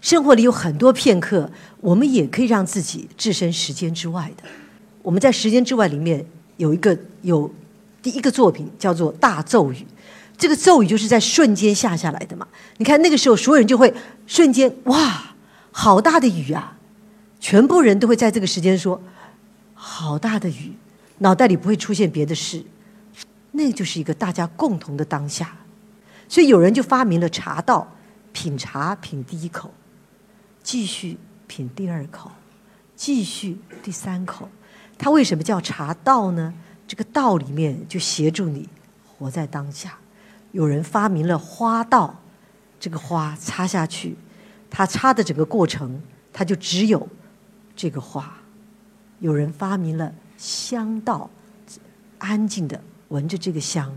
[0.00, 4.44] 生活里有很多片刻，我们也可以让自己置身时间之外的。
[5.02, 6.24] 我们在《时间之外》里面
[6.56, 7.52] 有一个有
[8.00, 9.76] 第一个作品叫做《大咒语》，
[10.38, 12.46] 这个咒语就是在瞬间下下来的嘛。
[12.76, 13.92] 你看那个时候，所有人就会
[14.28, 15.34] 瞬间哇，
[15.72, 16.78] 好大的雨啊！
[17.42, 19.02] 全部人都会在这个时间说
[19.74, 20.72] ：“好大的雨！”
[21.18, 22.64] 脑袋里不会出现别的事，
[23.50, 25.56] 那就是一个大家共同的当下。
[26.28, 27.96] 所以有人就发明了茶道，
[28.32, 29.74] 品茶品第一口，
[30.62, 32.30] 继续品第二口，
[32.94, 34.48] 继续第三口。
[34.96, 36.54] 它为什么叫茶道呢？
[36.86, 38.68] 这个道里面就协助你
[39.04, 39.98] 活在当下。
[40.52, 42.20] 有人发明了花道，
[42.78, 44.16] 这个花插下去，
[44.70, 46.00] 它插的整个过程，
[46.32, 47.08] 它就只有。
[47.74, 48.36] 这个花，
[49.20, 51.28] 有人发明了香道，
[52.18, 53.92] 安静的闻着这个香，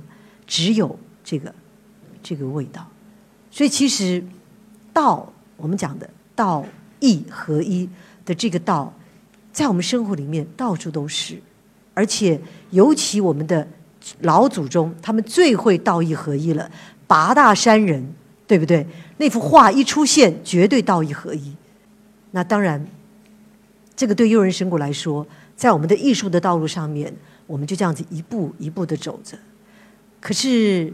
[0.47, 1.53] 只有这个
[2.23, 2.87] 这个味道。
[3.51, 4.23] 所以其实
[4.93, 6.65] 道，我们讲的道
[6.99, 7.89] 义合一
[8.25, 8.91] 的这个道，
[9.51, 11.39] 在我们生活里面到处都是，
[11.93, 12.39] 而且
[12.71, 13.67] 尤其我们的
[14.21, 16.71] 老祖宗，他们最会道义合一了。
[17.07, 18.03] 八大山人，
[18.47, 18.87] 对不对？
[19.17, 21.55] 那幅画一出现，绝对道义合一。
[22.31, 22.85] 那当然。
[23.95, 27.13] 这个对诱人神谷来说，在我们的艺术的道路上面，
[27.47, 29.37] 我们就这样子一步一步的走着。
[30.19, 30.91] 可是，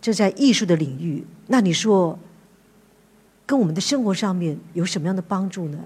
[0.00, 2.16] 这在艺术的领域，那你说，
[3.44, 5.78] 跟我们的生活上面有什么样的帮助呢？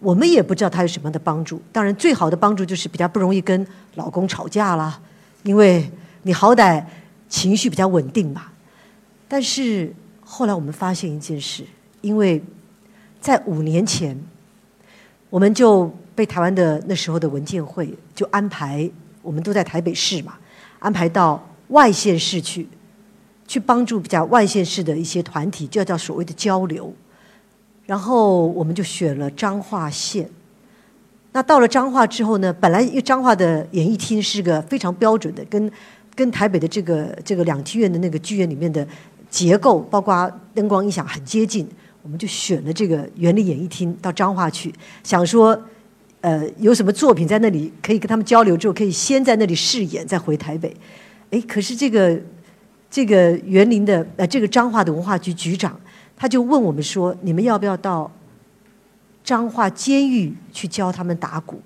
[0.00, 1.60] 我们也不知道它有什么样的帮助。
[1.70, 3.66] 当然，最好的帮助就是比较不容易跟
[3.96, 4.98] 老公吵架啦，
[5.42, 5.90] 因为
[6.22, 6.82] 你好歹
[7.28, 8.46] 情绪比较稳定嘛。
[9.28, 9.92] 但是
[10.24, 11.62] 后来我们发现一件事，
[12.00, 12.42] 因为
[13.20, 14.18] 在五年前。
[15.30, 18.88] 我们就被台湾的那时候的文件会就安排，
[19.20, 20.34] 我们都在台北市嘛，
[20.78, 22.68] 安排到外县市去，
[23.46, 26.92] 去帮助比较外县市的一些团体，就叫所谓的交流。
[27.86, 30.28] 然后我们就选了彰化县。
[31.32, 35.70] 那到了彰化之后呢，本来因为彰化的演艺厅是个非常标准的，跟
[36.14, 38.86] 跟台北的这个这个两厅院的那个剧院里面的
[39.28, 41.68] 结构，包括灯光音响很接近。
[42.04, 44.70] 我们就选了这个园林演艺厅到彰化去，
[45.02, 45.58] 想说，
[46.20, 50.76] 呃，有什么作品在那里可以跟他们交流，之后可以先在那里试演，再回台北。
[51.30, 52.20] 哎，可是这个
[52.90, 55.80] 这个园林的呃这个彰化的文化局局长，
[56.14, 58.12] 他就问我们说，你们要不要到
[59.24, 61.58] 彰化监狱去教他们打鼓？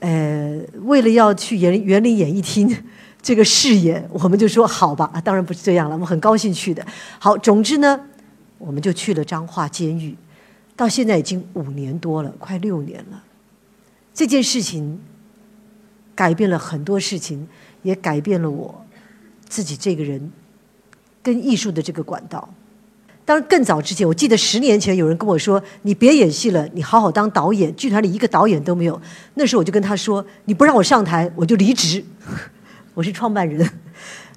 [0.00, 2.74] 呃，为了要去园园林演艺厅
[3.20, 6.82] 这个试演，我们就说好吧，当然不是这样了，我们很高兴去的。
[7.18, 8.00] 好，总之呢。
[8.58, 10.16] 我们就去了彰化监狱，
[10.74, 13.22] 到现在已经五年多了，快六年了。
[14.12, 15.00] 这件事情
[16.14, 17.46] 改变了很多事情，
[17.82, 18.84] 也改变了我
[19.48, 20.32] 自己这个人
[21.22, 22.48] 跟艺术的这个管道。
[23.24, 29.00] 当然，更早之前，我记得十年前有人跟我说：“你别演戏了，你好好当导演。”剧团里一个导演都没有。
[29.34, 32.04] 那时候我就跟他说：“你不让我上台，我就离职。”
[32.94, 33.68] 我是创办人。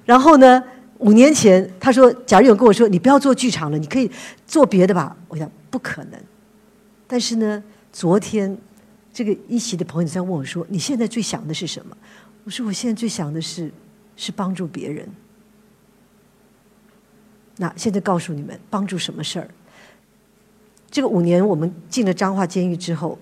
[0.04, 0.64] 然后呢？
[0.98, 4.10] 五年前，他说：“贾瑞勇跟我说，你不要做剧场了，你可以
[4.46, 6.20] 做别的吧。”我想不可能。
[7.06, 8.58] 但是呢，昨天
[9.12, 11.96] 这个一席的朋友在问我说：“你现在最想的是什么？”
[12.42, 13.70] 我说：“我现在最想的是
[14.16, 15.08] 是帮助别人。”
[17.58, 19.48] 那现在告诉你们，帮助什么事儿？
[20.90, 23.16] 这个五年我们进了彰化监狱之后，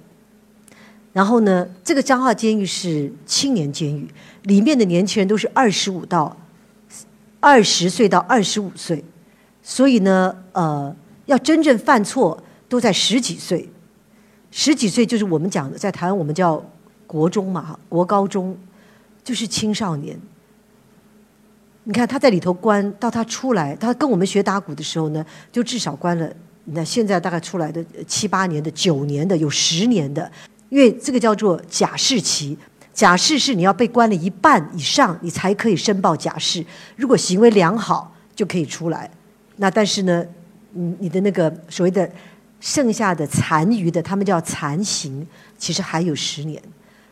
[1.13, 4.09] 然后呢，这个彰化监狱是青年监狱，
[4.45, 6.35] 里面的年轻人都是二十五到。
[7.47, 9.05] 二十岁到二十五岁，
[9.63, 10.93] 所以呢，呃，
[11.27, 13.71] 要真正犯错都在十几岁，
[14.51, 16.61] 十几岁就是我们讲的，在台湾我们叫
[17.07, 18.59] 国中嘛，国高中
[19.23, 20.19] 就是青少年。
[21.85, 26.29] 你看他在里头关，到他出来，他跟我们学打鼓的时候呢，就至少关了。
[26.65, 30.29] 那现在大概出来的七八年的、九年的、有十年的，
[30.69, 32.59] 因为这个叫做假释期。
[32.97, 36.65] 假释是你要被关了一半以上，你才可以申报假释。
[36.97, 39.11] 如果行为良好，就可以出来。
[39.57, 40.25] 那但是呢，
[40.73, 42.11] 你你的那个所谓的
[42.59, 45.27] 剩下的残余的，他们叫残刑，
[45.59, 46.61] 其实还有十年。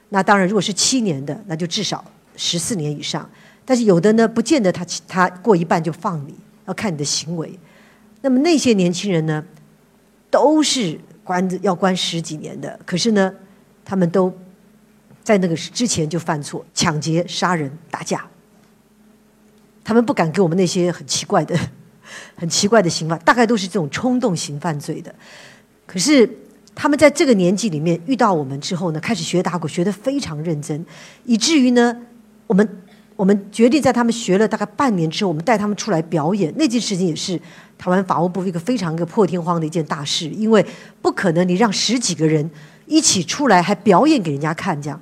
[0.08, 2.02] 那当然，如果是七年的，那就至少
[2.34, 3.28] 十四年以上。
[3.66, 7.58] 但是有的呢，不见得他他过一半就放你，要看你的行为。
[8.22, 9.44] 那么那些年轻人呢，
[10.30, 13.30] 都是关要关十几年的，可是呢，
[13.84, 14.34] 他们都。
[15.24, 18.24] 在那个之前就犯错，抢劫、杀人、打架，
[19.82, 21.58] 他们不敢给我们那些很奇怪的、
[22.36, 25.12] 很奇怪的刑法，大概都是这种冲动型犯罪的。
[25.86, 26.28] 可是
[26.74, 30.84] 他们在这个年纪里面遇到我们之后呢，开始学打鼓，学得非常认真，
[31.24, 31.96] 以至于呢，
[32.46, 32.82] 我们
[33.16, 36.52] 我们决定在他们学了大概半年之后，我们带他们出来表演。
[36.58, 37.40] 那件事情也是
[37.78, 40.64] 台湾法务部一个非常一个破天荒的一件大事，因为
[41.00, 42.50] 不可能你让十几个人
[42.86, 45.00] 一起出来还表演给人家看这样。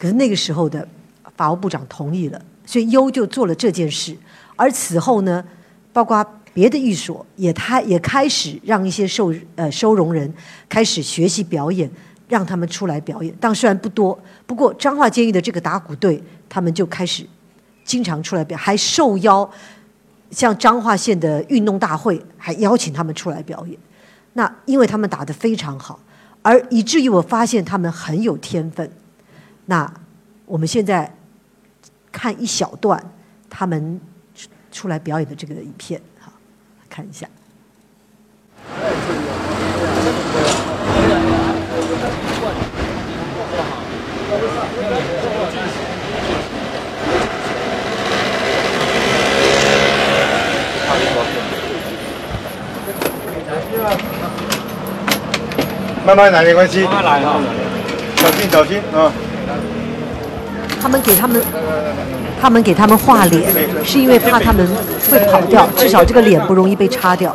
[0.00, 0.88] 可是那个时候的
[1.36, 4.16] 法务部长同意了，所以优就做了这件事。
[4.56, 5.44] 而此后呢，
[5.92, 10.32] 包括别的寓所也他也开始让一些受呃收容人
[10.68, 11.88] 开始学习表演，
[12.26, 13.32] 让他们出来表演。
[13.38, 16.20] 但虽然不多，不过彰化监狱的这个打鼓队。
[16.52, 17.24] 他们就开始
[17.84, 19.48] 经常出来表，还受邀
[20.32, 23.78] 像彰化县的运动大会，还邀请他们出来表演。
[24.32, 26.00] 那因为他们打得非常好，
[26.42, 28.90] 而以至于我发现他们很有天分。
[29.70, 29.88] 那
[30.46, 31.14] 我们现在
[32.10, 33.00] 看一小段
[33.48, 34.00] 他们
[34.72, 36.32] 出来表演的这个影片，好，
[36.88, 37.28] 看一下。
[56.04, 57.40] 慢慢来没关系，慢慢来哈，
[58.16, 59.12] 小心小心啊！
[60.90, 61.42] 他们给他们，
[62.42, 63.48] 他们给他们画脸，
[63.84, 64.66] 是因为怕他们
[65.08, 67.32] 会跑掉，至少这个脸不容易被擦掉。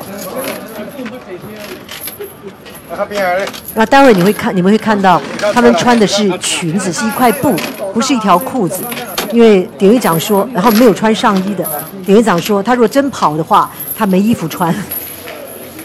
[3.73, 5.21] 那待会你会看，你们会看到
[5.53, 7.55] 他们穿的是裙子，是一块布，
[7.93, 8.83] 不是一条裤子。
[9.31, 11.65] 因为典狱长说，然后没有穿上衣的，
[12.05, 14.75] 典狱长说，他如果真跑的话，他没衣服穿。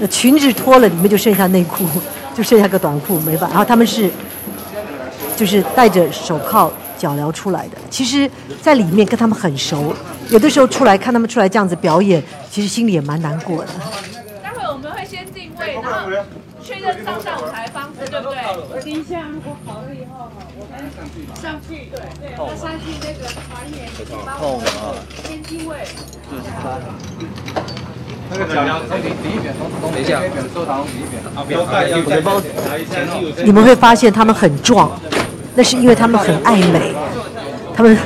[0.00, 1.87] 那裙子脱了，里面就剩下内裤。
[2.33, 4.09] 就剩下个短裤没办法，然后他们是
[5.37, 7.78] 就是戴着手铐脚镣出来的。
[7.88, 9.94] 其实，在里面跟他们很熟，
[10.28, 13.68] 有的时候出来看他们出来这样子表演，其实心里也蛮难过的。
[14.42, 16.10] 待会我们会先定位，然后
[16.62, 18.36] 确认上上舞台方式，对不对？
[18.82, 20.78] 等一下，如果好了以后，我们
[21.40, 23.88] 上去，对对，我上去那个团员
[24.26, 24.62] 帮我们
[25.26, 25.78] 先定位。
[28.32, 30.22] 那个脚镣，离离一点，等一下，
[30.54, 31.18] 收藏离一点。
[31.34, 32.40] 啊，不要盖，要再包
[33.44, 34.92] 你们会发现他们很壮，
[35.54, 36.94] 那是因为他们很爱美。
[37.74, 37.96] 他们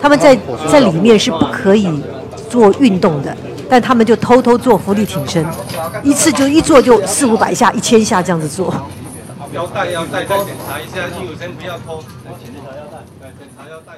[0.00, 0.38] 他们在
[0.70, 2.02] 在里面是不可以
[2.48, 3.36] 做运动的，
[3.68, 5.44] 但他们就偷偷做浮力挺身，
[6.04, 8.72] 一次就一做就四五百下、一千下这样子做。
[9.52, 12.02] 腰带要带再检查一下，衣服先不要偷，
[12.38, 12.98] 检查腰带，
[13.38, 13.94] 检查腰带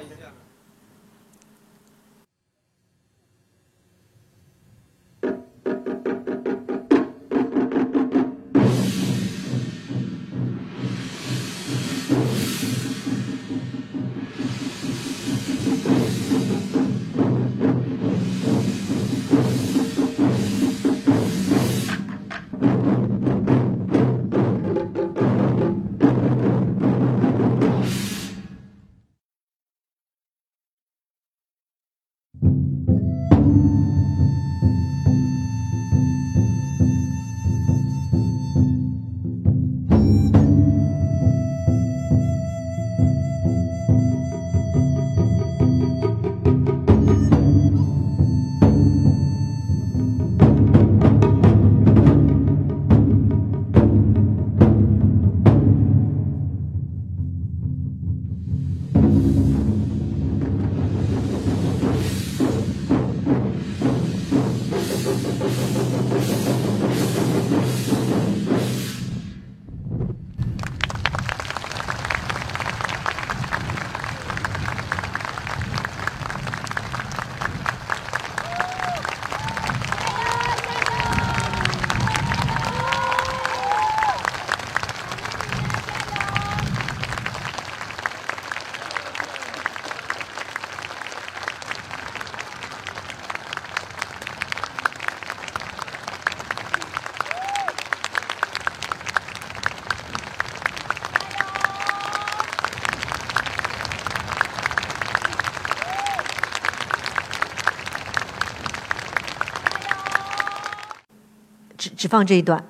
[112.01, 112.63] 只放这一段，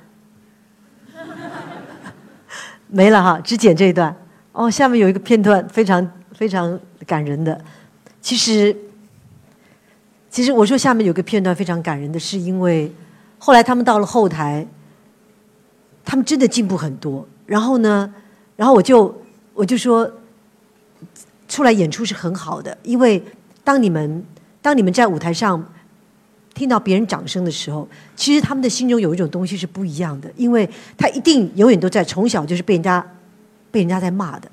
[2.90, 4.14] 没了哈，只剪这一段。
[4.52, 6.78] 哦，下面有一个片段，非常非常
[7.08, 7.58] 感人的。
[8.22, 8.76] 其实，
[10.30, 12.94] 其实我说下面有个片段非常感人的是，因为
[13.38, 14.68] 后来他们到了后台，
[16.04, 17.26] 他们真的进步很多。
[17.46, 18.14] 然后呢，
[18.58, 19.18] 然后我就
[19.54, 20.12] 我就说，
[21.48, 23.24] 出来演出是很好的，因为
[23.64, 24.26] 当你们
[24.62, 25.66] 当你们在舞台上。
[26.62, 33.04] 听到别人掌声的时候，其实他们的心中有一种东西是不一样的，因为他一定永远都在从小就是被人家
[33.72, 34.48] 被人家在骂的，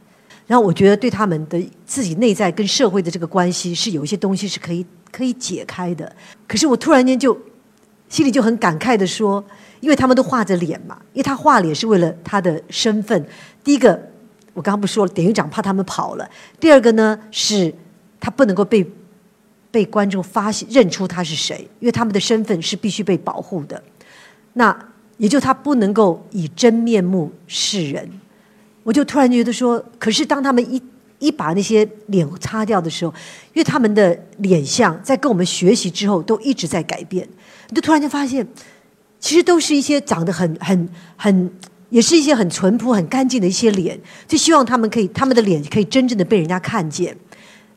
[0.46, 6.10] 然后我觉得对他们的自己内在跟社会的这个关系是有一些东西是可以可以解开的。
[6.46, 7.38] 可是我突然间就
[8.08, 9.44] 心里就很感慨的说，
[9.80, 13.22] 因为他们都画着脸嘛，因为他画脸是为了他的身份。
[13.62, 14.00] 第一个，
[14.54, 16.24] 我刚刚不说了，典狱长怕他们跑了；
[16.58, 17.74] 第二个呢，是
[18.18, 18.82] 他不能够被
[19.70, 23.82] 被观众发现认出他是谁，因为他们的身份是必须被保护的。
[24.54, 24.76] 那
[25.16, 28.08] 也就他不能够以真面目示人。
[28.82, 30.80] 我就突然觉得说，可是当他们一
[31.18, 33.12] 一把那些脸擦掉的时候，
[33.52, 37.28] 因为他们的脸相在跟我们学习之后都一直在改变，
[37.68, 38.46] 你就突然间发现，
[39.20, 41.50] 其实都是一些长得很很很，
[41.90, 47.14] 也是一些很淳朴、很干净的一些脸，就希望他们可以，他们的脸可以真正的被人家看见。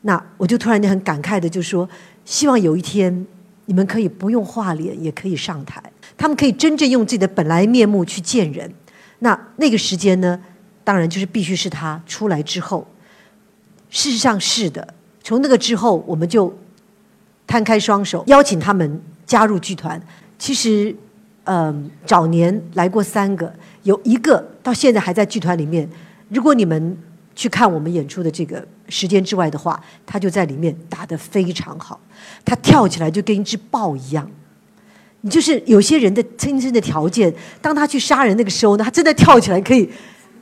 [0.02, 1.88] 那我就突然间很感慨的就说，
[2.24, 3.26] 希望有一天
[3.64, 5.82] 你们可以不用画脸也可以上台，
[6.16, 8.72] 他们可以真正用自己的本来面目去见人。
[9.20, 10.38] 那那个时间呢？
[10.84, 12.84] 当然，就是必须是他出来之后。
[13.88, 16.52] 事实上是的，从那个之后，我们就
[17.46, 20.02] 摊开双手，邀请他们加入剧团。
[20.36, 20.92] 其实，
[21.44, 25.88] 嗯，早年来过三个，有一个到现在还在剧团里面。
[26.28, 26.98] 如果你们
[27.34, 32.00] 去看我们演出的这个时间之外的话，他就在里面打得非常好。
[32.44, 34.28] 他跳起来就跟一只豹一样。
[35.22, 39.90] 你就是有些人的天生的条件，当他去杀人那个时候呢，他真的跳起来可以。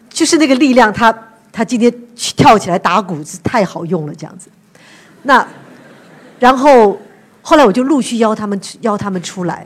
[0.09, 1.17] 就是那个力量，他
[1.53, 4.51] 他今天去跳起来打鼓是太好用了，这样子。
[5.23, 5.47] 那
[6.41, 7.01] 然后
[7.43, 9.65] 后来我就陆续邀他们邀他们出来。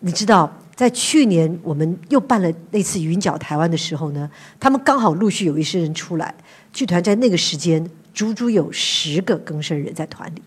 [0.00, 6.34] 你知道，在去年我们又办了那次云角台湾的时候呢，他们刚好陆续有一些人出来，
[6.72, 10.40] 剧团在那个时间足足有十个更生人在团里，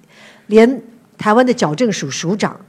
[0.48, 0.82] 连
[1.20, 2.60] 台湾的矫正署署长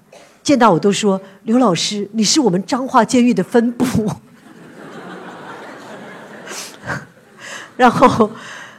[0.42, 3.86] 见到我都说：“刘老师，你是我们彰化监狱的分部。
[7.78, 8.30] ”然后，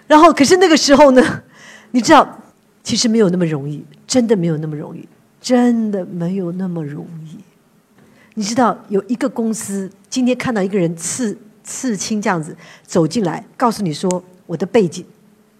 [0.05, 1.41] 然后，可是那个时候呢，
[1.89, 2.39] 你知道，
[2.83, 5.09] 其实没有那么容易，真的没有那么容易，
[5.41, 7.39] 真的没有那么容易。
[8.36, 12.55] 你知道，有一个公司今天看到一个人刺刺青这样子
[12.86, 15.05] 走进来，告诉你说我的背景，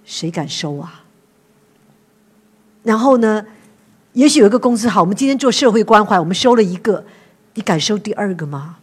[0.06, 1.04] 谁敢收啊？
[2.84, 3.46] 然后呢，
[4.14, 7.04] 也许有一个公司好，我们今天做社会关怀，我们收了一个，
[7.56, 8.78] 你敢收第二个吗？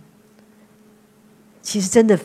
[1.63, 2.19] 其实真的。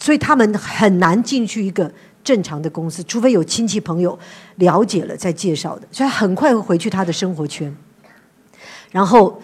[0.00, 1.90] 所以他们很难进去一个
[2.22, 4.16] 正常的公司，除非有亲戚朋友
[4.56, 5.88] 了解了再介绍的。
[5.90, 7.74] 所以很快会回去他的生活圈。
[8.92, 9.42] 然后，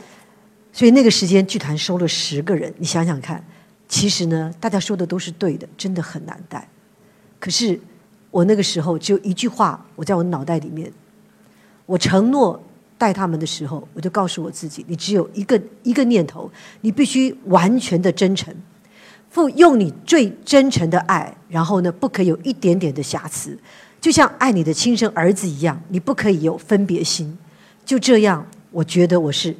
[0.74, 3.42] 所以那个时间剧团收了十个人，你想想看，
[3.88, 6.68] 其实呢，大家说的都是对的，真的很难带。
[7.38, 7.78] 可是
[8.32, 10.92] 我那个时候只有一句话，我在我脑袋里面，
[11.86, 12.60] 我承诺
[12.98, 16.50] 带他们的时候，我就告诉我自己：你只有一个一个念头，
[16.80, 18.52] 你必须完全的真诚。
[19.30, 23.56] 付用你最真诚的爱，然后呢，不可以有一点点的瑕疵，
[24.00, 27.38] 就像爱你的亲生儿子一样，你不可以有分别心。
[27.84, 29.54] 就这样，我觉得我是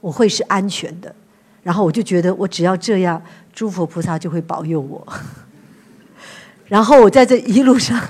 [0.00, 1.14] 我会是安全的。
[1.62, 3.20] 然后我就觉得，我只要这样，
[3.52, 5.06] 诸佛菩萨就会保佑我。
[6.66, 8.00] 然后我在这一路上，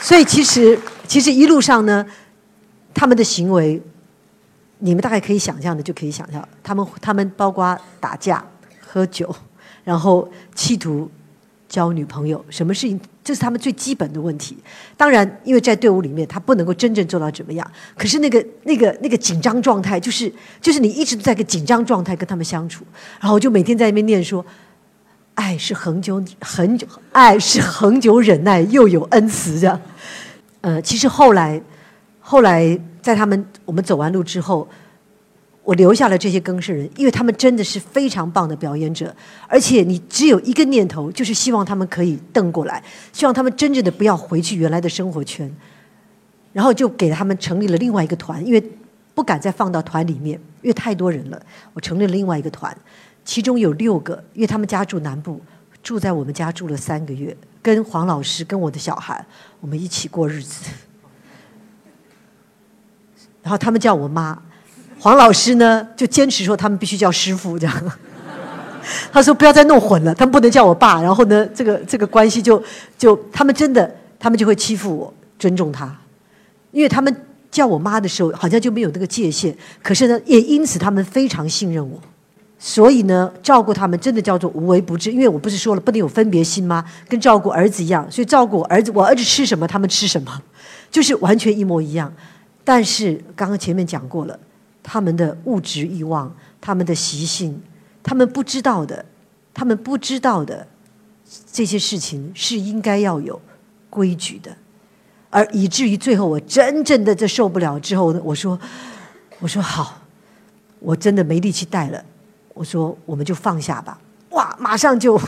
[0.00, 2.06] 所以其实其实一路上呢，
[2.94, 3.82] 他们的行为。
[4.78, 8.44] 你们大概可以想象的，就可以想象，他们他们包括打架、
[8.86, 9.34] 喝酒，
[9.84, 11.10] 然后企图
[11.68, 14.56] 交女朋友，什么事情，这是他们最基本的问题。
[14.96, 17.70] 当然，因为在队伍里面，他不能够真正做到怎么样。
[17.96, 22.84] 可是那个那个那个紧张状态，就是就是你一直都在个紧张状态跟他们相处，
[23.20, 24.44] 然后就每天在那边念说，
[25.34, 29.80] 爱是恒久恒久，爱是恒久忍耐，又有恩慈这样。
[30.60, 31.60] 呃，其实后来
[32.20, 32.78] 后来。
[33.06, 34.66] 在他们我们走完路之后，
[35.66, 39.12] 我留下了这些更生人，因为他们真的是非常棒的表演者，
[39.48, 42.80] 而且你只有一个念头，就是希望他们可以瞪过来，
[43.12, 45.52] 希望他们真正的不要回去原来的生活圈，
[46.52, 48.62] 然后就给他们成立了另外一个团，因为
[49.12, 51.42] 不敢再放到团里面，因为太多人了，
[51.72, 52.72] 我成立了另外一个团，
[53.24, 55.40] 其中有六个，因为他们家住南部，
[55.82, 59.26] 住在我们家住了三个月，跟黄老师跟我的小孩，
[59.60, 60.70] 我们一起过日子。
[63.42, 64.40] 然后他们叫我妈，
[64.98, 67.92] 黄老师呢就坚持说他们必须叫师傅这样。
[69.12, 71.02] 他说不要再弄混了，他们不能叫我爸。
[71.02, 72.62] 然后呢，这个这个关系就
[72.96, 75.92] 就他们真的他们就会欺负我，尊重他，
[76.70, 77.14] 因为他们
[77.50, 79.56] 叫我妈的时候好像就没有那个界限。
[79.82, 82.00] 可是呢，也因此他们非常信任我，
[82.60, 85.10] 所以呢，照顾他们真的叫做无微不至。
[85.10, 86.84] 因为我不是说了不能有分别心吗？
[87.08, 90.40] 跟照顾儿子一样，所以照顾儿子，我儿子吃什么他们吃什么，
[90.92, 92.12] 就是完全一模一样。
[92.62, 94.38] 但是刚刚前面讲过了，
[94.88, 97.60] 他们的物质欲望、他们的习性、
[98.04, 99.04] 他们不知道的，
[99.52, 100.64] 他们不知道的
[101.50, 103.40] 这些事情是应该要有
[103.90, 104.56] 规矩的，
[105.28, 108.56] 而以至于最后我真正的这受不了之后呢，我说
[109.40, 110.00] 我说好，
[110.78, 112.04] 我真的没力气带了，
[112.54, 113.98] 我说我们就放下吧，
[114.30, 115.20] 哇，马上就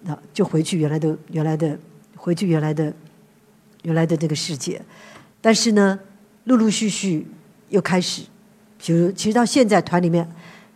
[0.00, 1.78] 那就回去原来的原来的
[2.16, 2.90] 回去原来的
[3.82, 4.80] 原来的这个世界，
[5.42, 6.00] 但是呢，
[6.44, 7.26] 陆陆续续
[7.68, 8.22] 又开始，
[8.78, 10.28] 比如其实到现在团里面，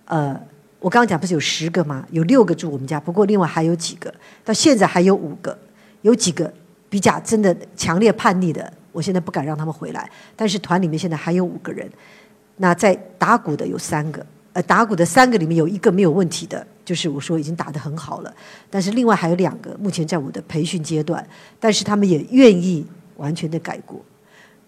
[0.04, 0.40] 呃。
[0.82, 2.06] 我刚刚讲不是有十个吗？
[2.10, 4.10] 有六个住我们家，不过另外还有几个，
[4.42, 5.54] 到现在还有五个，
[6.00, 6.50] 有几个
[6.88, 10.10] 比较真的强烈叛逆的，我现在不敢让他们回来。
[10.34, 11.86] 但是团里面现在还有五个人，
[12.56, 14.24] 那在打鼓的有三个，
[14.54, 18.34] 呃，打鼓的三个里面有一个没有问题的，就是我说已经打得很好了。
[18.70, 21.22] 但是另外还有两个，目前在我的培训阶段，
[21.58, 22.82] 但是他们也愿意
[23.18, 24.00] 完全的改过。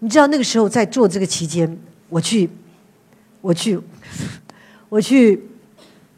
[0.01, 1.75] 你知道那个时候在做这个期间，
[2.11, 2.51] 我去，
[3.43, 3.79] 我去，
[4.89, 5.39] 我去。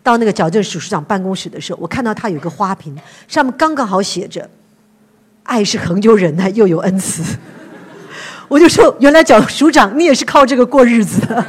[0.04, 2.94] 到那个矫正署署长办公室的时候，我看到他有个花瓶，
[3.26, 4.46] 上面刚刚好写着
[5.44, 7.24] “爱是恒久忍耐，又有恩慈”。
[8.46, 11.42] 我就说：“原来矫署长，你也是靠这个过日子的。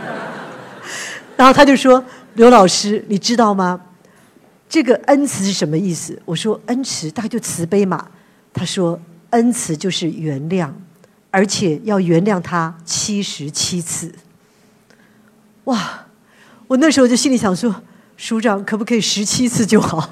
[1.35, 2.01] ”然后他就说
[2.35, 3.77] ：“刘老师，你知道吗？
[4.69, 8.07] 这个恩慈是什么意思？”我说：“恩慈大概就慈悲嘛。”
[8.55, 8.97] 他说
[9.31, 10.71] ：“恩慈就是原谅，
[11.29, 14.09] 而且要原谅他七十七次。”
[15.65, 16.07] 哇！
[16.67, 17.75] 我那时候就心里想说。
[18.17, 20.09] 署长可不可以十七次就好？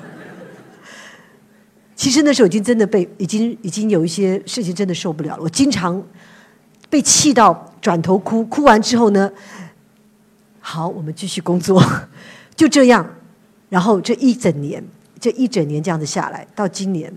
[1.95, 5.43] 其实那时候已经真的被已经已经有一些事情真的受不了了。
[5.43, 6.03] 我经常
[6.89, 9.31] 被气到转头哭，哭完之后呢，
[10.59, 11.81] 好，我们继续工作，
[12.57, 13.09] 就这样。
[13.69, 14.83] 然后这一整年，
[15.17, 17.09] 这一整年这样子下来，到今年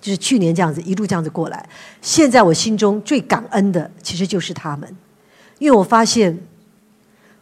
[0.00, 1.68] 就是去年这样子一路这样子过来。
[2.00, 4.96] 现在我心中最感恩的其实就是他们，
[5.58, 6.40] 因为我发现。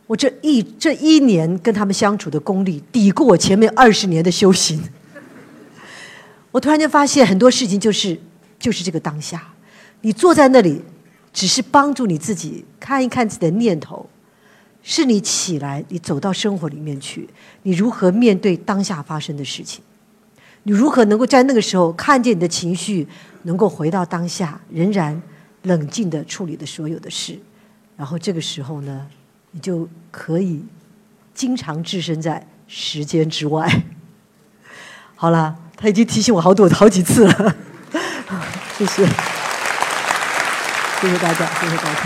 [0.06, 4.82] 我这一这一年跟他们相处的功力，抵过我前面二十年的修行。
[6.50, 8.18] 我突然间发现很多事情就是
[8.58, 9.52] 就是这个当下，
[10.02, 10.82] 你坐在那里，
[11.32, 14.08] 只是帮助你自己看一看自己的念头，
[14.82, 17.28] 是你起来，你走到生活里面去，
[17.62, 19.82] 你如何面对当下发生的事情？
[20.64, 23.06] 你如何能够在那个时候看见你的情绪，
[23.42, 25.20] 能够回到当下，仍然
[25.62, 27.38] 冷静的处理的所有的事？
[27.96, 29.06] 然后这个时候呢？
[29.54, 30.64] 你就可以
[31.32, 33.70] 经常置身在时间之外。
[35.14, 37.56] 好了，他已经提醒我好多好几次了，
[38.76, 39.06] 谢谢，
[41.00, 42.00] 谢谢大家，谢谢大家。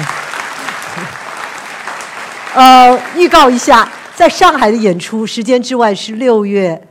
[2.54, 6.86] 呃，预告一下，在上海的演出，时间之外是六月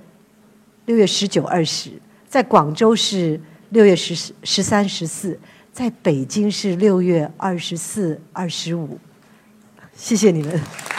[0.86, 1.92] 六月十九、二十，
[2.28, 3.40] 在广州是
[3.70, 5.40] 六月十十三、十四，
[5.72, 8.98] 在北京是六月二十四、二十五。
[9.98, 10.97] 谢谢你们。